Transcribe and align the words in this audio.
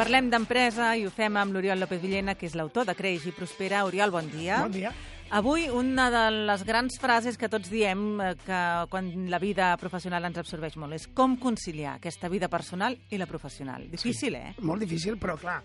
Parlem 0.00 0.30
d'empresa 0.32 0.94
i 0.96 1.02
ho 1.04 1.10
fem 1.12 1.34
amb 1.36 1.52
l'Oriol 1.52 1.76
López 1.82 2.00
Villena, 2.00 2.32
que 2.32 2.46
és 2.48 2.54
l'autor 2.56 2.86
de 2.88 2.94
Creix 2.96 3.26
i 3.28 3.32
Prospera. 3.36 3.82
Oriol, 3.84 4.08
bon 4.14 4.30
dia. 4.32 4.62
Bon 4.64 4.72
dia. 4.72 4.94
Avui 5.36 5.66
una 5.68 6.06
de 6.10 6.22
les 6.48 6.62
grans 6.64 6.94
frases 6.98 7.36
que 7.36 7.50
tots 7.52 7.68
diem 7.68 8.00
eh, 8.24 8.30
que 8.40 8.60
quan 8.88 9.10
la 9.28 9.36
vida 9.42 9.68
professional 9.76 10.24
ens 10.24 10.38
absorbeix 10.40 10.78
molt 10.80 10.96
és 10.96 11.04
com 11.12 11.34
conciliar 11.42 11.98
aquesta 11.98 12.30
vida 12.32 12.48
personal 12.48 12.96
i 13.12 13.18
la 13.20 13.26
professional. 13.28 13.84
Difícil, 13.92 14.38
sí. 14.38 14.40
eh? 14.40 14.54
Molt 14.64 14.80
difícil, 14.86 15.18
però 15.20 15.34
clar, 15.38 15.58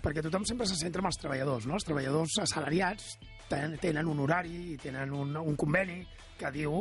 perquè 0.00 0.24
tothom 0.24 0.46
sempre 0.48 0.64
se 0.66 0.78
centra 0.80 1.04
en 1.04 1.10
els 1.10 1.20
treballadors, 1.20 1.66
no? 1.68 1.76
Els 1.76 1.84
treballadors 1.84 2.38
assalariats 2.40 3.18
ten- 3.50 3.76
tenen 3.82 4.08
un 4.08 4.22
horari 4.24 4.62
i 4.72 4.78
tenen 4.80 5.12
un, 5.12 5.36
un 5.36 5.58
conveni 5.60 6.00
que 6.40 6.54
diu, 6.56 6.80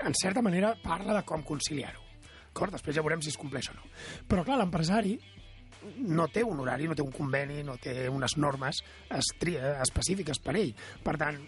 en 0.00 0.16
certa 0.16 0.40
manera, 0.40 0.72
parla 0.80 1.20
de 1.20 1.22
com 1.28 1.44
conciliar-ho. 1.44 2.00
D'acord? 2.48 2.72
Després 2.80 2.96
ja 2.96 3.04
veurem 3.04 3.20
si 3.20 3.28
es 3.30 3.36
compleix 3.38 3.68
o 3.70 3.76
no. 3.76 3.84
Però 4.26 4.42
clar, 4.42 4.56
l'empresari 4.58 5.18
no 6.06 6.28
té 6.32 6.44
un 6.46 6.60
horari, 6.62 6.88
no 6.88 6.96
té 6.96 7.04
un 7.04 7.12
conveni, 7.14 7.62
no 7.66 7.76
té 7.80 8.08
unes 8.08 8.36
normes 8.38 8.82
específiques 9.10 10.42
per 10.44 10.56
ell. 10.60 10.74
Per 11.04 11.16
tant, 11.20 11.40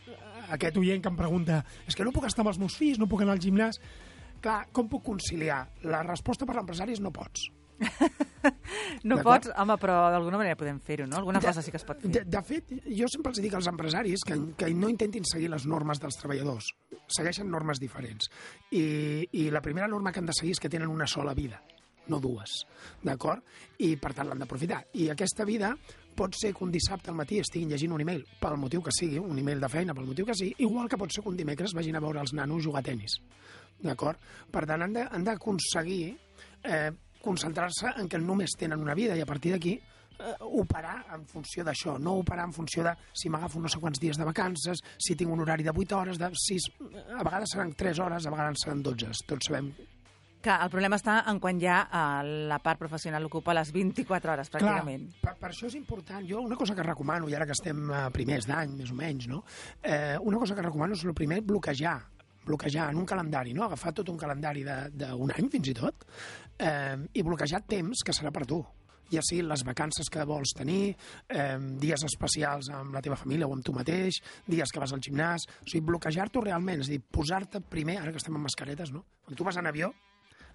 aquest 0.57 0.79
oient 0.81 1.03
que 1.03 1.13
em 1.13 1.19
pregunta 1.19 1.63
és 1.87 1.97
que 1.97 2.07
no 2.07 2.15
puc 2.15 2.29
estar 2.29 2.45
amb 2.45 2.53
els 2.53 2.61
meus 2.63 2.77
fills, 2.79 3.01
no 3.03 3.11
puc 3.11 3.27
anar 3.27 3.39
al 3.39 3.45
gimnàs... 3.45 3.81
Clar, 4.43 4.65
com 4.75 4.89
puc 4.91 5.05
conciliar? 5.07 5.61
La 5.87 6.01
resposta 6.03 6.43
per 6.43 6.57
l'empresari 6.57 6.97
és 6.97 7.01
no 7.01 7.13
pots. 7.15 7.45
No 9.07 9.19
pots, 9.23 9.51
home, 9.59 9.75
però 9.83 9.97
d'alguna 10.15 10.39
manera 10.39 10.59
podem 10.59 10.79
fer-ho, 10.83 11.07
no? 11.11 11.17
Alguna 11.19 11.41
cosa 11.43 11.63
sí 11.63 11.73
que 11.75 11.79
es 11.79 11.85
pot 11.87 12.01
fer. 12.03 12.11
De, 12.15 12.23
de 12.31 12.43
fet, 12.47 12.71
jo 12.99 13.09
sempre 13.11 13.33
els 13.33 13.41
dic 13.43 13.55
als 13.59 13.69
empresaris 13.71 14.25
que, 14.27 14.37
que 14.59 14.71
no 14.75 14.91
intentin 14.91 15.27
seguir 15.27 15.51
les 15.51 15.67
normes 15.71 15.99
dels 16.03 16.19
treballadors. 16.19 16.73
Segueixen 17.11 17.51
normes 17.51 17.81
diferents. 17.83 18.31
I, 18.71 18.85
I 19.39 19.49
la 19.55 19.63
primera 19.63 19.89
norma 19.91 20.13
que 20.13 20.23
han 20.23 20.31
de 20.31 20.37
seguir 20.39 20.55
és 20.57 20.63
que 20.63 20.71
tenen 20.73 20.91
una 20.91 21.09
sola 21.11 21.35
vida, 21.39 21.63
no 22.11 22.19
dues, 22.21 22.63
d'acord? 23.05 23.45
I, 23.79 23.95
per 24.01 24.13
tant, 24.17 24.29
l'han 24.29 24.43
d'aprofitar. 24.43 24.83
I 24.99 25.11
aquesta 25.13 25.47
vida 25.49 25.73
pot 26.17 26.35
ser 26.37 26.53
que 26.53 26.65
un 26.65 26.73
dissabte 26.73 27.11
al 27.11 27.17
matí 27.17 27.39
estiguin 27.41 27.71
llegint 27.73 27.95
un 27.95 28.03
email, 28.05 28.25
pel 28.41 28.59
motiu 28.61 28.83
que 28.85 28.93
sigui, 28.95 29.21
un 29.21 29.39
email 29.39 29.63
de 29.63 29.71
feina, 29.73 29.95
pel 29.95 30.09
motiu 30.11 30.27
que 30.29 30.37
sigui, 30.37 30.55
igual 30.67 30.91
que 30.91 30.99
pot 31.01 31.13
ser 31.13 31.23
que 31.23 31.31
un 31.33 31.39
dimecres 31.39 31.75
vagin 31.77 31.97
a 31.97 32.03
veure 32.05 32.21
els 32.21 32.35
nanos 32.37 32.65
jugar 32.65 32.83
a 32.83 32.89
tennis. 32.91 33.17
D'acord? 33.83 34.21
Per 34.53 34.67
tant, 34.69 34.85
han 34.85 35.25
d'aconseguir 35.25 36.03
eh, 36.65 36.91
concentrar-se 37.23 37.95
en 37.99 38.11
que 38.11 38.21
només 38.21 38.55
tenen 38.59 38.83
una 38.83 38.95
vida 38.99 39.17
i 39.17 39.23
a 39.23 39.29
partir 39.29 39.55
d'aquí 39.55 39.73
eh, 39.77 40.35
operar 40.63 40.99
en 41.17 41.25
funció 41.27 41.65
d'això, 41.67 41.97
no 41.99 42.19
operar 42.21 42.47
en 42.51 42.55
funció 42.57 42.85
de 42.87 42.95
si 43.13 43.31
m'agafo 43.33 43.63
no 43.63 43.71
sé 43.73 43.81
quants 43.83 44.03
dies 44.03 44.21
de 44.21 44.29
vacances, 44.29 44.83
si 44.99 45.17
tinc 45.17 45.33
un 45.33 45.43
horari 45.45 45.67
de 45.67 45.75
8 45.75 45.99
hores, 45.99 46.21
de 46.21 46.31
6, 46.45 46.69
a 47.19 47.25
vegades 47.25 47.57
seran 47.57 47.75
3 47.75 48.05
hores, 48.05 48.27
a 48.27 48.35
vegades 48.35 48.67
seran 48.67 48.83
12, 48.83 49.27
tots 49.27 49.51
sabem. 49.51 49.73
Que 50.43 50.51
el 50.51 50.71
problema 50.73 50.97
està 50.99 51.21
en 51.31 51.39
quan 51.39 51.61
ja 51.63 51.77
eh, 51.87 52.31
la 52.51 52.59
part 52.59 52.81
professional 52.81 53.25
ocupa 53.29 53.55
les 53.55 53.71
24 53.73 54.33
hores, 54.33 54.51
pràcticament. 54.51 55.05
Clar, 55.21 55.23
per, 55.23 55.35
per 55.39 55.51
això 55.53 55.69
és 55.71 55.77
important. 55.79 56.25
Jo 56.27 56.41
una 56.43 56.57
cosa 56.59 56.75
que 56.75 56.83
recomano, 56.83 57.29
i 57.31 57.37
ara 57.39 57.47
que 57.47 57.55
estem 57.55 57.85
a 57.95 58.09
primers 58.11 58.49
d'any, 58.51 58.75
més 58.81 58.91
o 58.91 58.97
menys, 58.99 59.29
no? 59.31 59.45
eh, 59.83 60.17
una 60.21 60.39
cosa 60.43 60.57
que 60.59 60.63
recomano 60.67 60.99
és 60.99 61.05
el 61.07 61.15
primer 61.15 61.41
bloquejar 61.47 62.01
bloquejar 62.43 62.89
en 62.91 62.97
un 62.99 63.07
calendari, 63.07 63.53
no? 63.55 63.63
agafar 63.69 63.93
tot 63.95 64.09
un 64.11 64.17
calendari 64.19 64.65
de- 64.67 64.89
d'un 64.99 65.31
any 65.31 65.47
fins 65.49 65.69
i 65.71 65.75
tot 65.79 66.03
eh, 66.59 66.97
i 67.15 67.23
bloquejar 67.23 67.61
temps 67.71 68.03
que 68.03 68.11
serà 68.11 68.33
per 68.35 68.43
tu 68.51 68.59
ja 69.13 69.21
siguin 69.23 69.47
les 69.47 69.63
vacances 69.63 70.09
que 70.11 70.25
vols 70.27 70.51
tenir, 70.59 70.97
eh, 71.31 71.55
dies 71.79 72.03
especials 72.09 72.71
amb 72.75 72.97
la 72.97 73.03
teva 73.05 73.15
família 73.21 73.47
o 73.47 73.53
amb 73.55 73.63
tu 73.63 73.71
mateix, 73.77 74.19
dies 74.49 74.73
que 74.75 74.81
vas 74.83 74.91
al 74.97 75.03
gimnàs, 75.05 75.45
o 75.61 75.69
sigui, 75.69 75.85
bloquejar-t'ho 75.87 76.43
realment, 76.43 76.81
és 76.83 76.89
a 76.91 76.97
dir, 76.97 77.01
posar-te 77.13 77.61
primer, 77.61 78.01
ara 78.01 78.11
que 78.11 78.19
estem 78.19 78.35
amb 78.35 78.49
mascaretes, 78.49 78.91
no? 78.91 79.05
Quan 79.23 79.37
tu 79.39 79.45
vas 79.47 79.59
en 79.61 79.69
avió, 79.71 79.93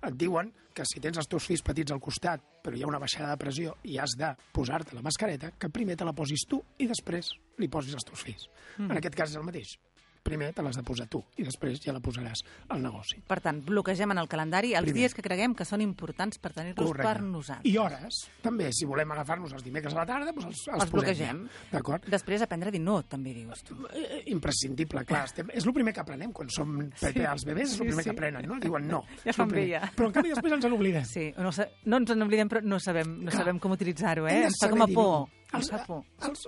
et 0.03 0.17
diuen 0.17 0.51
que 0.77 0.85
si 0.85 1.01
tens 1.01 1.17
els 1.17 1.29
teus 1.29 1.47
fills 1.49 1.63
petits 1.65 1.93
al 1.93 2.01
costat, 2.03 2.43
però 2.63 2.77
hi 2.77 2.83
ha 2.85 2.89
una 2.89 3.01
baixada 3.01 3.31
de 3.31 3.41
pressió 3.41 3.73
i 3.89 3.97
has 3.97 4.13
de 4.19 4.29
posar-te 4.53 4.95
la 4.95 5.01
mascareta, 5.05 5.51
que 5.57 5.71
primer 5.73 5.97
te 5.97 6.05
la 6.05 6.13
posis 6.13 6.45
tu 6.49 6.61
i 6.77 6.87
després 6.89 7.31
li 7.57 7.69
posis 7.71 7.97
als 7.97 8.05
teus 8.05 8.25
fills. 8.27 8.49
Mm. 8.77 8.91
En 8.91 8.99
aquest 8.99 9.17
cas 9.17 9.33
és 9.33 9.39
el 9.39 9.47
mateix. 9.47 9.77
Primer 10.27 10.51
te 10.53 10.63
l'has 10.65 10.75
de 10.75 10.83
posar 10.83 11.07
tu 11.11 11.21
i 11.39 11.45
després 11.47 11.79
ja 11.83 11.93
la 11.95 12.01
posaràs 12.03 12.41
al 12.73 12.81
negoci. 12.83 13.21
Per 13.27 13.39
tant, 13.43 13.61
bloquegem 13.65 14.11
en 14.11 14.19
el 14.19 14.27
calendari 14.27 14.73
els 14.75 14.83
Primer. 14.89 14.97
dies 14.99 15.15
que 15.15 15.23
creguem 15.23 15.55
que 15.55 15.65
són 15.67 15.81
importants 15.85 16.39
per 16.43 16.51
tenir-los 16.55 16.91
per 16.99 17.21
nosaltres. 17.23 17.65
I 17.71 17.77
hores, 17.79 18.19
també, 18.43 18.69
si 18.75 18.85
volem 18.89 19.11
agafar-nos 19.15 19.53
els 19.55 19.63
dimecres 19.63 19.95
a 19.95 20.01
la 20.01 20.05
tarda, 20.09 20.33
doncs 20.35 20.49
els, 20.51 20.65
els, 20.67 20.83
Els 20.83 20.91
bloquegem. 20.91 21.39
D'acord? 21.71 22.09
Després 22.11 22.43
aprendre 22.43 22.69
a 22.69 22.75
dir 22.75 22.81
no, 22.83 22.99
també 23.07 23.33
dius 23.37 23.63
tu. 23.63 23.77
Eh, 23.93 24.23
imprescindible, 24.33 25.05
clar. 25.07 25.23
Estem, 25.31 25.49
és 25.55 25.65
el 25.65 25.73
primer 25.73 25.93
que 25.95 26.03
aprenem 26.03 26.33
quan 26.35 26.51
som 26.53 26.75
sí. 26.99 27.13
els 27.23 27.47
bebès, 27.47 27.71
és 27.71 27.79
el 27.79 27.85
Sí, 27.87 27.89
primer 27.89 28.03
sí. 28.03 28.09
que 28.09 28.15
aprenen, 28.17 28.47
no? 28.51 28.59
Diuen 28.59 28.87
no. 28.87 29.03
Ja 29.27 29.33
fan 29.33 29.49
bé, 29.51 29.67
ja. 29.71 29.81
Però 29.95 30.11
en 30.11 30.15
canvi 30.19 30.35
després 30.35 30.57
ens 30.59 30.67
n'oblidem. 30.67 31.07
Sí, 31.07 31.29
no, 31.37 31.51
no 31.87 32.03
ens 32.03 32.15
n'oblidem, 32.15 32.51
però 32.51 32.61
no 32.67 32.79
sabem, 32.83 33.17
no 33.23 33.31
Clar. 33.31 33.41
sabem 33.45 33.59
com 33.63 33.75
utilitzar-ho, 33.75 34.27
eh? 34.27 34.43
Ens 34.47 34.59
fa 34.61 34.69
com 34.73 34.83
a 34.83 34.87
por. 34.91 35.27
fa 35.71 35.83
por. 35.87 36.03
Els, 36.27 36.47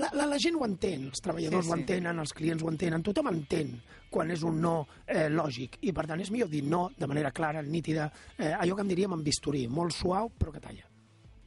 la, 0.00 0.10
la, 0.12 0.26
la 0.26 0.38
gent 0.42 0.56
ho 0.58 0.64
entén, 0.66 1.04
els 1.10 1.22
treballadors 1.22 1.66
Sí, 1.66 1.70
ho 1.70 1.74
sí. 1.74 1.80
entenen, 1.80 2.18
els 2.18 2.32
clients 2.34 2.62
ho 2.64 2.70
entenen, 2.70 3.02
tothom 3.06 3.28
entén 3.30 3.76
quan 4.10 4.30
és 4.30 4.42
un 4.46 4.60
no 4.62 4.74
eh, 5.06 5.28
lògic 5.30 5.78
i 5.82 5.92
per 5.94 6.06
tant 6.10 6.20
és 6.22 6.30
millor 6.34 6.48
dir 6.50 6.62
no 6.66 6.88
de 6.98 7.06
manera 7.10 7.30
clara, 7.34 7.62
nítida, 7.62 8.10
eh, 8.38 8.52
allò 8.52 8.74
que 8.74 8.82
en 8.86 8.90
diríem 8.90 9.14
amb 9.14 9.26
bisturí, 9.26 9.66
molt 9.68 9.94
suau 9.94 10.30
però 10.38 10.52
que 10.54 10.60
talla. 10.60 10.88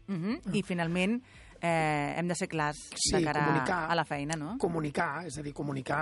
Mhm. 0.07 0.55
I 0.55 0.63
finalment 0.63 1.21
eh, 1.61 2.13
hem 2.17 2.27
de 2.27 2.35
ser 2.35 2.47
clars 2.47 2.77
Sí, 2.95 3.15
de 3.15 3.23
cara 3.23 3.45
comunicar. 3.45 3.79
a 3.91 3.95
la 3.95 4.05
feina, 4.05 4.35
no? 4.37 4.57
Comunicar, 4.57 5.25
és 5.25 5.37
a 5.37 5.41
dir, 5.43 5.53
comunicar 5.53 5.99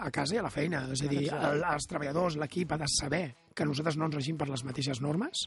a 0.00 0.10
casa 0.10 0.34
i 0.34 0.38
a 0.38 0.42
la 0.42 0.50
feina, 0.50 0.84
és 0.92 1.02
a 1.02 1.08
dir, 1.08 1.28
el, 1.32 1.64
els 1.64 1.86
treballadors, 1.88 2.36
l'equip 2.36 2.72
ha 2.72 2.78
de 2.78 2.88
saber 2.88 3.24
que 3.54 3.64
nosaltres 3.64 3.96
no 3.96 4.06
ens 4.06 4.14
regim 4.14 4.36
per 4.38 4.48
les 4.48 4.64
mateixes 4.64 5.00
normes 5.00 5.46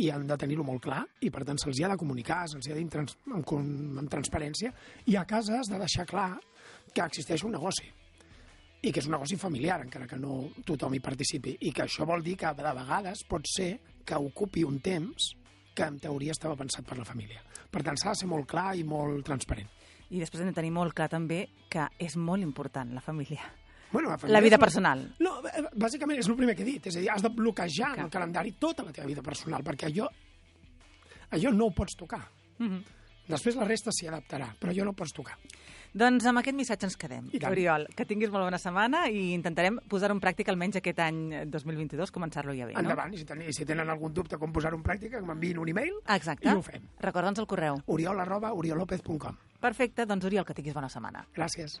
i 0.00 0.08
han 0.10 0.26
de 0.26 0.36
tenir-ho 0.38 0.62
molt 0.64 0.82
clar 0.84 1.02
i 1.20 1.30
per 1.34 1.42
tant 1.44 1.58
se'ls 1.58 1.80
ha 1.84 1.88
de 1.92 1.96
comunicar, 1.98 2.44
se'ls 2.48 2.68
ha 2.70 2.74
de 2.74 2.78
dir 2.80 2.88
trans, 2.88 3.16
amb, 3.26 3.44
con- 3.44 3.98
amb 3.98 4.08
transparència 4.10 4.70
i 5.06 5.16
a 5.16 5.24
casa 5.24 5.58
has 5.58 5.68
de 5.68 5.78
deixar 5.78 6.06
clar 6.06 6.38
que 6.94 7.02
existeix 7.02 7.42
un 7.44 7.52
negoci 7.52 7.88
i 8.82 8.92
que 8.92 9.00
és 9.02 9.06
un 9.06 9.12
negoci 9.12 9.36
familiar, 9.36 9.80
encara 9.84 10.06
que 10.08 10.16
no 10.16 10.46
tothom 10.64 10.94
hi 10.96 11.00
participi, 11.04 11.56
i 11.60 11.72
que 11.72 11.82
això 11.84 12.06
vol 12.08 12.22
dir 12.24 12.36
que 12.40 12.48
de 12.56 12.62
vegades 12.78 13.24
pot 13.28 13.44
ser 13.44 13.74
que 14.08 14.16
ocupi 14.16 14.62
un 14.64 14.78
temps 14.80 15.34
que 15.74 15.82
en 15.86 15.98
teoria 16.00 16.32
estava 16.32 16.56
pensat 16.56 16.84
per 16.86 16.98
la 16.98 17.04
família. 17.04 17.42
Per 17.70 17.82
tant, 17.82 17.96
s'ha 17.96 18.10
de 18.10 18.16
ser 18.22 18.28
molt 18.28 18.46
clar 18.50 18.74
i 18.76 18.84
molt 18.84 19.24
transparent. 19.24 19.68
I 20.10 20.18
després 20.18 20.42
hem 20.42 20.48
de 20.50 20.54
tenir 20.56 20.72
molt 20.74 20.92
clar 20.92 21.08
també 21.08 21.48
que 21.70 21.86
és 21.98 22.16
molt 22.16 22.42
important 22.42 22.92
la 22.94 23.00
família. 23.00 23.40
Bueno, 23.92 24.08
La 24.28 24.40
vida 24.40 24.54
és 24.56 24.60
el- 24.60 24.64
personal. 24.64 25.14
No, 25.18 25.40
eh, 25.46 25.62
bàsicament 25.74 26.18
és 26.18 26.28
el 26.28 26.36
primer 26.36 26.54
que 26.56 26.62
he 26.62 26.66
dit, 26.66 26.86
és 26.86 26.96
a 26.96 27.00
dir, 27.00 27.10
has 27.10 27.22
de 27.22 27.28
bloquejar 27.28 27.88
en 27.90 27.94
Clar. 27.94 28.04
el 28.06 28.10
calendari 28.10 28.52
tota 28.52 28.82
la 28.84 28.92
teva 28.92 29.06
vida 29.06 29.22
personal, 29.22 29.62
perquè 29.64 29.86
allò, 29.86 30.08
allò 31.30 31.52
no 31.52 31.66
ho 31.66 31.74
pots 31.74 31.96
tocar. 31.96 32.22
Mhm. 32.58 32.82
Després 33.30 33.54
la 33.56 33.64
resta 33.64 33.90
s'hi 33.92 34.06
adaptarà, 34.08 34.54
però 34.58 34.70
allò 34.72 34.84
no 34.84 34.90
ho 34.90 34.94
pots 34.98 35.12
tocar. 35.12 35.36
Doncs 35.92 36.26
amb 36.30 36.38
aquest 36.38 36.54
missatge 36.56 36.86
ens 36.86 36.96
quedem. 36.96 37.26
Oriol, 37.50 37.88
que 37.98 38.04
tinguis 38.06 38.30
molt 38.30 38.46
bona 38.46 38.58
setmana 38.62 39.08
i 39.10 39.32
intentarem 39.34 39.80
posar-ho 39.90 40.14
en 40.14 40.20
pràctica 40.22 40.52
almenys 40.54 40.78
aquest 40.78 41.00
any 41.02 41.18
eh, 41.34 41.44
2022, 41.50 42.12
començar-lo 42.14 42.54
ja 42.54 42.68
bé, 42.68 42.76
no? 42.76 42.84
Endavant, 42.84 43.14
i 43.14 43.18
si, 43.18 43.26
ten, 43.26 43.42
i 43.42 43.52
si 43.56 43.66
tenen 43.66 43.90
algun 43.90 44.14
dubte 44.14 44.38
com 44.38 44.52
posar-ho 44.54 44.78
en 44.78 44.84
pràctica, 44.86 45.18
que 45.18 45.26
m'enviïn 45.26 45.58
un 45.58 45.72
e-mail 45.72 45.98
Exacte. 46.06 46.46
i 46.46 46.54
ho 46.54 46.62
fem. 46.62 46.86
Recorda'ns 47.02 47.42
el 47.42 47.48
correu. 47.50 47.82
oriol 47.86 48.20
arroba 48.22 48.52
oriolopez.com. 48.54 49.36
Perfecte, 49.60 50.06
doncs 50.06 50.24
Oriol, 50.24 50.46
que 50.46 50.54
tinguis 50.54 50.74
bona 50.74 50.88
setmana. 50.88 51.26
Gràcies. 51.36 51.80